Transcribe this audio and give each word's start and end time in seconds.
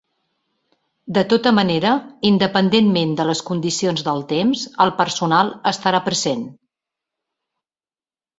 De 1.17 1.23
tota 1.33 1.51
manera, 1.57 1.91
independentment 2.29 3.11
de 3.19 3.27
les 3.31 3.43
condicions 3.51 4.05
del 4.09 4.25
temps, 4.33 4.65
el 4.87 4.95
personal 5.03 5.53
estarà 5.75 6.01
present. 6.09 6.43